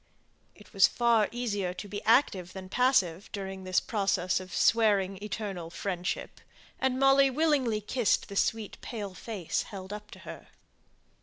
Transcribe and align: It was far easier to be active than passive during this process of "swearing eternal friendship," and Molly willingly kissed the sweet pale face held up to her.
It 0.55 0.73
was 0.73 0.87
far 0.87 1.29
easier 1.31 1.75
to 1.75 1.87
be 1.87 2.03
active 2.05 2.53
than 2.53 2.69
passive 2.69 3.31
during 3.31 3.65
this 3.65 3.79
process 3.79 4.39
of 4.39 4.51
"swearing 4.51 5.19
eternal 5.21 5.69
friendship," 5.69 6.41
and 6.79 6.97
Molly 6.97 7.29
willingly 7.29 7.81
kissed 7.81 8.27
the 8.27 8.35
sweet 8.35 8.79
pale 8.81 9.13
face 9.13 9.61
held 9.69 9.93
up 9.93 10.09
to 10.09 10.19
her. 10.21 10.47